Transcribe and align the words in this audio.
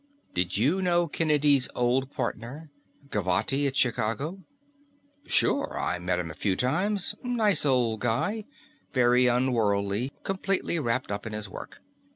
"Did 0.33 0.57
you 0.57 0.81
know 0.81 1.07
Kennedy's 1.07 1.69
old 1.75 2.09
partner? 2.09 2.71
Gavotti, 3.11 3.67
at 3.67 3.75
Chicago." 3.75 4.39
"Sure, 5.27 5.77
I 5.79 5.99
met 5.99 6.17
him 6.17 6.31
a 6.31 6.33
few 6.33 6.55
times. 6.55 7.13
Nice 7.21 7.67
old 7.67 7.99
guy, 7.99 8.45
very 8.93 9.27
unworldly, 9.27 10.11
completely 10.23 10.79
wrapped 10.79 11.11
up 11.11 11.27
in 11.27 11.33
his 11.33 11.47
work. 11.47 11.83